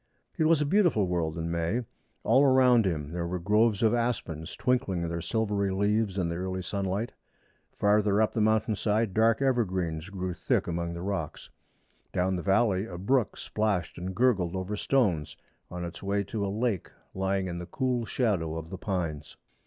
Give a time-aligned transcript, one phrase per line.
[0.35, 1.83] It was a beautiful world in May.
[2.23, 6.63] All around him there were groves of aspens twinkling their silvery leaves in the early
[6.63, 7.11] sunlight.
[7.77, 11.51] Farther up the mountain side dark evergreens grew thick among the rocks.
[12.13, 15.37] Down the valley a brook splashed and gurgled over stones
[15.69, 19.37] on its way to a lake lying in the cool shadow of the pines.